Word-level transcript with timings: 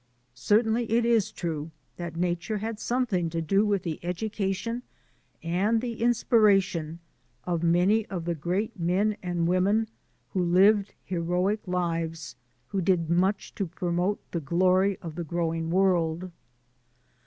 Certainly 0.33 0.91
it 0.91 1.05
is 1.05 1.31
true 1.31 1.69
that 1.97 2.15
nature 2.15 2.57
had 2.57 2.79
something 2.79 3.29
to 3.29 3.39
do 3.39 3.63
with 3.67 3.83
the 3.83 3.99
education 4.03 4.81
and 5.43 5.79
the 5.79 5.91
in 5.91 6.15
254 6.15 6.39
THE 6.39 6.55
ADVENTURES 6.55 6.97
OF 7.43 7.63
A 7.63 7.65
NATURE 7.67 7.67
GUIDE 7.67 7.67
spiration 7.67 7.67
of 7.67 7.71
many 7.71 8.05
of 8.07 8.25
the 8.25 8.33
great 8.33 8.79
men 8.79 9.17
and 9.21 9.47
women 9.47 9.87
who 10.31 10.41
lived 10.41 10.95
heroic 11.03 11.67
lives, 11.67 12.35
who 12.69 12.81
did 12.81 13.11
much 13.11 13.53
to 13.53 13.67
promote 13.67 14.19
the 14.31 14.41
glory 14.41 14.97
of 15.03 15.13
the 15.13 15.23
growing 15.23 15.69
world. 15.69 16.31